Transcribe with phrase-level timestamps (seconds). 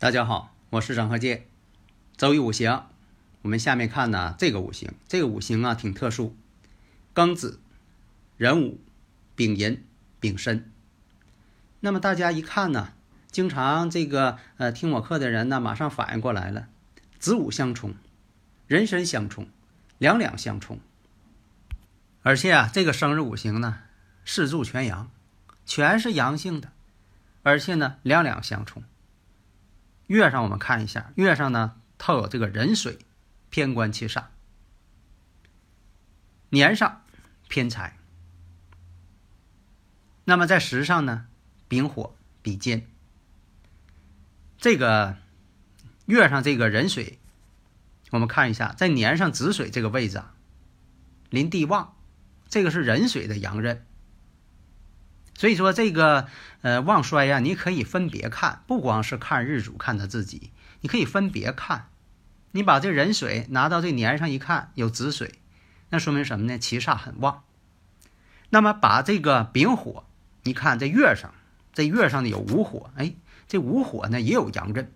[0.00, 1.44] 大家好，我是张鹤剑。
[2.16, 2.86] 周易五行，
[3.42, 6.34] 我们下面看呢这个五行，这个五行啊挺特殊，
[7.14, 7.60] 庚子、
[8.38, 8.80] 壬午、
[9.36, 9.84] 丙寅、
[10.18, 10.72] 丙申。
[11.80, 12.94] 那么大家一看呢，
[13.30, 16.68] 经常这个呃听我课的人呢，马上反应过来了，
[17.18, 17.94] 子午相冲，
[18.68, 19.46] 壬申相冲，
[19.98, 20.80] 两两相冲。
[22.22, 23.80] 而且啊，这个生日五行呢，
[24.24, 25.10] 四柱全阳，
[25.66, 26.72] 全是阳性的，
[27.42, 28.82] 而且呢两两相冲。
[30.10, 32.98] 月上我们看一下，月上呢套有这个壬水，
[33.48, 34.24] 偏官七煞。
[36.48, 37.02] 年上
[37.46, 37.96] 偏财。
[40.24, 41.28] 那么在时上呢，
[41.68, 42.88] 丙火比肩。
[44.58, 45.16] 这个
[46.06, 47.20] 月上这个壬水，
[48.10, 50.34] 我们看一下，在年上子水这个位置啊，
[51.28, 51.94] 临地旺，
[52.48, 53.86] 这个是壬水的阳刃。
[55.40, 56.28] 所以说这个
[56.60, 60.50] 呃旺衰呀，你可以分别看，不光是看日主，看他自己，
[60.82, 61.88] 你可以分别看。
[62.50, 65.36] 你把这壬水拿到这年上一看，有子水，
[65.88, 66.58] 那说明什么呢？
[66.58, 67.42] 七煞很旺。
[68.50, 70.04] 那么把这个丙火，
[70.42, 71.32] 你看这月上，
[71.72, 73.14] 这月上呢有午火，哎，
[73.48, 74.92] 这午火呢也有阳刃。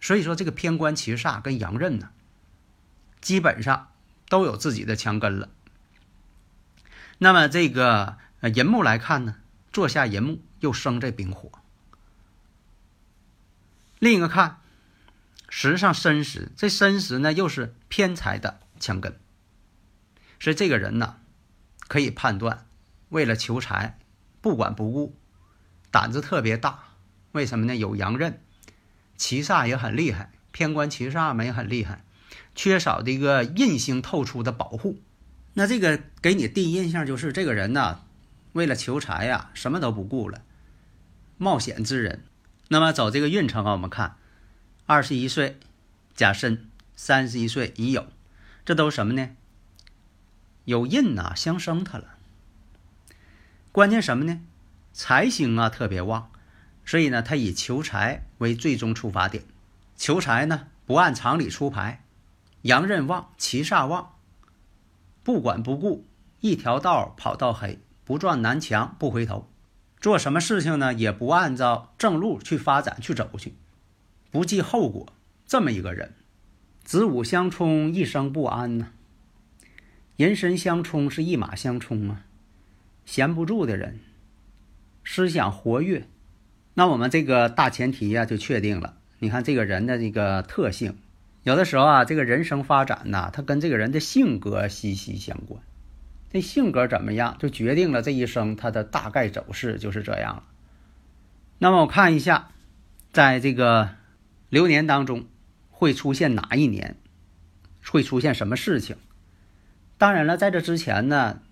[0.00, 2.08] 所以说这个偏官七煞跟阳刃呢，
[3.20, 3.90] 基本上
[4.30, 5.50] 都有自己的强根了。
[7.18, 9.36] 那么这个呃寅木来看呢？
[9.72, 11.50] 坐下银木又生这丙火，
[13.98, 14.58] 另一个看，
[15.48, 19.18] 实上申时这申时呢又是偏财的强根，
[20.38, 21.16] 所以这个人呢
[21.88, 22.66] 可以判断，
[23.08, 23.98] 为了求财
[24.42, 25.16] 不管不顾，
[25.90, 26.84] 胆子特别大。
[27.32, 27.74] 为什么呢？
[27.74, 28.42] 有阳刃，
[29.16, 32.04] 七煞也很厉害，偏官七煞嘛也很厉害，
[32.54, 35.00] 缺少这个印星透出的保护。
[35.54, 38.04] 那这个给你第一印象就是这个人呢。
[38.52, 40.42] 为了求财呀，什么都不顾了，
[41.38, 42.24] 冒险之人。
[42.68, 44.16] 那么走这个运程啊，我们看，
[44.86, 45.58] 二十一岁
[46.14, 48.06] 甲申，三十一岁乙酉，
[48.64, 49.30] 这都什么呢？
[50.64, 52.14] 有印呐相生他了。
[53.72, 54.40] 关键什么呢？
[54.92, 56.30] 财星啊特别旺，
[56.84, 59.44] 所以呢，他以求财为最终出发点。
[59.96, 62.04] 求财呢不按常理出牌，
[62.62, 64.14] 阳刃旺，七煞旺，
[65.22, 66.06] 不管不顾，
[66.40, 67.78] 一条道跑到黑。
[68.12, 69.48] 不撞南墙不回头，
[69.98, 70.92] 做什么事情呢？
[70.92, 73.54] 也不按照正路去发展去走去，
[74.30, 75.14] 不计后果。
[75.46, 76.12] 这么一个人，
[76.84, 78.88] 子午相冲，一生不安呢。
[80.18, 82.26] 人身相冲是一马相冲啊，
[83.06, 84.00] 闲不住的人，
[85.02, 86.06] 思想活跃。
[86.74, 88.98] 那我们这个大前提呀就确定了。
[89.20, 90.98] 你看这个人的这个特性，
[91.44, 95.62] 有的时候啊，这个人生发展呐，他跟这个人的性格息息相关。
[96.32, 100.44] 这性格怎么样，就决定了这一生他的大概走势就是这样了。
[101.58, 102.48] 那么我看一下，
[103.12, 103.96] 在这个
[104.48, 105.26] 流年当中
[105.68, 106.96] 会出现哪一年，
[107.84, 108.96] 会出现什么事情？
[109.98, 111.42] 当然了，在这之前呢，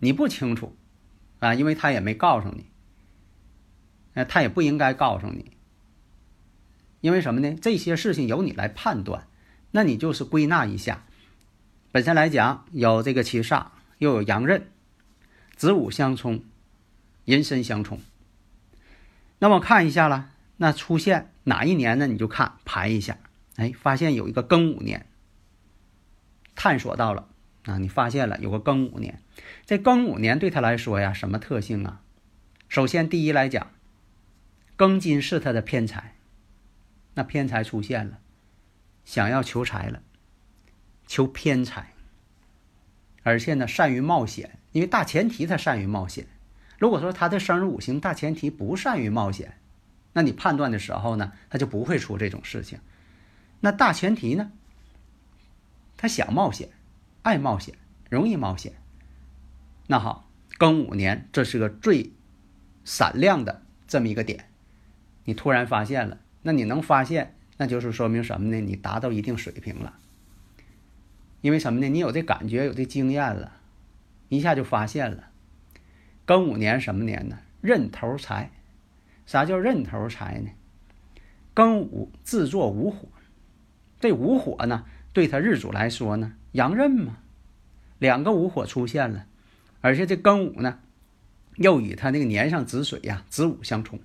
[0.00, 0.76] 你不清楚
[1.38, 2.66] 啊，因为他也没告诉你，
[4.14, 5.52] 哎，他也不应该告诉你，
[7.00, 7.54] 因为什么呢？
[7.62, 9.28] 这些事情由你来判断，
[9.70, 11.04] 那你就是归纳一下。
[11.92, 13.66] 本身来讲，有这个七煞。
[13.98, 14.70] 又有阳刃，
[15.56, 16.42] 子午相冲，
[17.24, 18.00] 寅申相冲。
[19.38, 22.06] 那么看一下了，那出现哪一年呢？
[22.06, 23.18] 你就看排一下，
[23.56, 25.06] 哎，发现有一个庚午年，
[26.54, 27.28] 探索到了
[27.64, 29.20] 啊，你发现了有个庚午年。
[29.66, 32.00] 这庚午年对他来说呀，什么特性啊？
[32.68, 33.70] 首先第一来讲，
[34.76, 36.16] 庚金是他的偏财，
[37.14, 38.18] 那偏财出现了，
[39.04, 40.02] 想要求财了，
[41.06, 41.93] 求偏财。
[43.24, 46.26] 而且呢，善于冒险，因为大前提他善于冒险。
[46.78, 49.58] 如果说他的生日五行大前提不善于冒险，
[50.12, 52.78] 那你判断的时候呢，他就不会出这种事情。
[53.60, 54.52] 那大前提呢，
[55.96, 56.68] 他想冒险，
[57.22, 57.74] 爱冒险，
[58.10, 58.74] 容易冒险。
[59.86, 62.12] 那好，庚午年这是个最
[62.84, 64.50] 闪亮的这么一个点，
[65.24, 68.60] 你突然发现了，那你能发现，那就是说明什么呢？
[68.60, 69.98] 你达到一定水平了。
[71.44, 71.90] 因为什么呢？
[71.90, 73.52] 你有这感觉，有这经验了，
[74.30, 75.28] 一下就发现了。
[76.26, 77.38] 庚午年什么年呢？
[77.60, 78.50] 壬头财。
[79.26, 80.48] 啥叫壬头财呢？
[81.54, 83.08] 庚午自作午火，
[84.00, 87.18] 这午火呢，对他日主来说呢，阳刃嘛，
[87.98, 89.26] 两个午火出现了，
[89.82, 90.78] 而且这庚午呢，
[91.56, 94.00] 又与他那个年上子水呀子午相冲，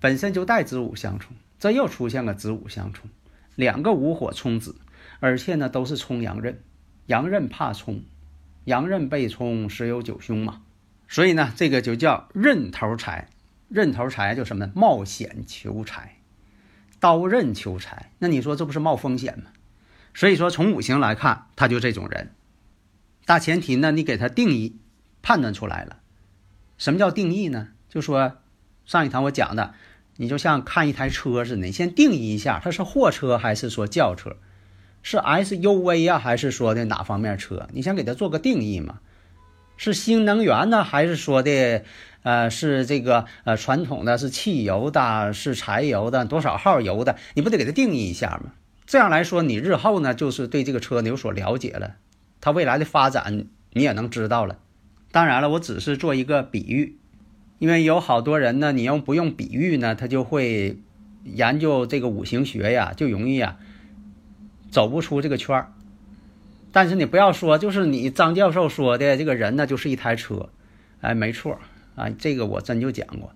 [0.00, 3.10] 本身就带子午相冲，这又出现个子午相冲，
[3.56, 4.76] 两个午火冲子，
[5.18, 6.62] 而且呢都是冲阳刃。
[7.08, 8.02] 阳刃怕冲，
[8.64, 10.60] 阳刃被冲，十有九凶嘛。
[11.08, 13.28] 所以呢，这个就叫刃头财。
[13.68, 14.70] 刃头财就什么？
[14.74, 16.18] 冒险求财，
[17.00, 18.12] 刀刃求财。
[18.18, 19.50] 那你说这不是冒风险吗？
[20.12, 22.34] 所以说从五行来看，他就这种人。
[23.24, 24.76] 大前提呢，你给他定义，
[25.22, 26.00] 判断出来了。
[26.76, 27.68] 什么叫定义呢？
[27.88, 28.36] 就说
[28.84, 29.72] 上一堂我讲的，
[30.16, 34.36] 你就像看一台车似的，你先定义一下，它是货车还是说轿车？
[35.10, 37.66] 是 SUV 呀，还是说的哪方面车？
[37.72, 38.98] 你想给它做个定义嘛？
[39.78, 41.82] 是新能源呢，还是说的
[42.22, 47.16] 呃是这个呃传统的是汽油的，是柴油的，多少号油的？
[47.32, 48.52] 你不得给它定义一下吗？
[48.84, 51.94] 这样来说，你日后呢就是对这个车你有所了解了，
[52.42, 54.58] 它未来的发展你也能知道了。
[55.10, 56.98] 当然了，我只是做一个比喻，
[57.58, 60.76] 因为有好多人呢，你要不用比喻呢，他就会
[61.24, 63.56] 研究这个五行学呀，就容易啊。
[64.70, 65.72] 走不出这个圈儿，
[66.72, 70.50] 但是你不要说，就是你张教授说的这个人呢，就是一台车，
[71.00, 71.58] 哎，没错
[71.94, 73.32] 啊，这个我真就讲过。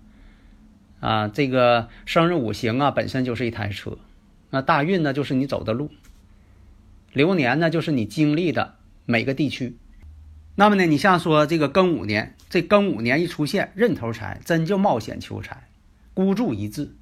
[1.01, 3.99] 啊，这个生日五行啊本身就是一台车，
[4.51, 5.91] 那大运呢就是你走的路，
[7.13, 9.77] 流年呢就是你经历的每个地区，
[10.55, 15.67] 那么呢，你像说这个庚午年，这庚午年一出现，认头财，真就冒险求财，
[16.15, 16.95] 孤注一掷，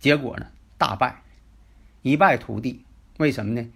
[0.00, 0.46] 结果呢
[0.76, 1.22] 大败，
[2.02, 2.83] 一败涂地。
[3.18, 3.68] 为什么呢？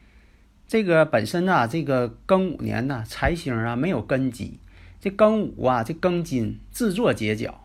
[0.67, 4.59] 这个本身呢，这个庚午年呢，财星啊没有根基。
[5.01, 7.65] 这庚午啊，这庚金自作结角，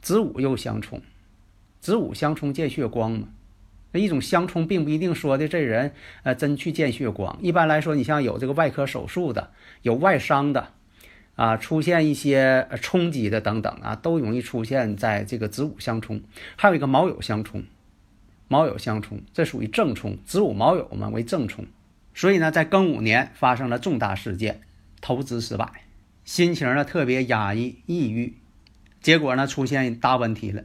[0.00, 1.02] 子午又相冲，
[1.80, 3.28] 子午相冲见血光嘛。
[3.92, 5.92] 那一种相冲，并不一定说的这人
[6.22, 7.38] 呃真去见血光。
[7.42, 9.50] 一般来说，你像有这个外科手术的，
[9.82, 10.68] 有外伤的，
[11.36, 16.22] 啊，出现一些冲击的等等啊，都容易出现在这个子午相冲。
[16.56, 17.62] 还有一个卯酉相冲。
[18.52, 21.64] 卯酉相冲，这属于正冲，子午卯酉嘛为正冲，
[22.12, 24.60] 所以呢，在庚午年发生了重大事件，
[25.00, 25.84] 投资失败，
[26.26, 28.36] 心情呢特别压抑、抑郁，
[29.00, 30.64] 结果呢出现大问题了。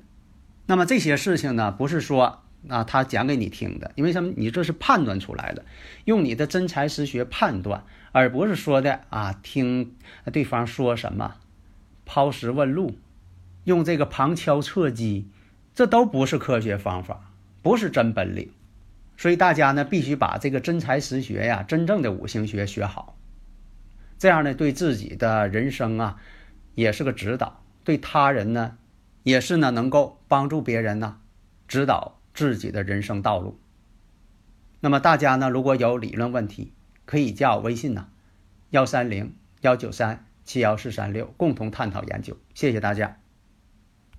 [0.65, 4.33] 那么这些事情呢，不是说啊他讲给你听的，因为什么？
[4.35, 5.63] 你这是判断出来的，
[6.03, 9.95] 用你的真才实学判断，而不是说的啊听
[10.33, 11.35] 对方说什么，
[12.05, 12.99] 抛石问路，
[13.63, 15.29] 用这个旁敲侧击，
[15.73, 17.31] 这都不是科学方法。
[17.61, 18.51] 不是真本领，
[19.17, 23.17] 所以大家呢必须把这个真才实学呀，真正的五行学学好，
[24.17, 26.21] 这样呢对自己的人生啊
[26.75, 28.77] 也是个指导，对他人呢
[29.23, 31.19] 也是呢能够帮助别人呢
[31.67, 33.59] 指导自己的人生道路。
[34.79, 36.73] 那么大家呢如果有理论问题，
[37.05, 38.07] 可以加我微信呢
[38.69, 42.37] 幺三零幺九三七幺四三六，共同探讨研究。
[42.53, 43.17] 谢谢大家。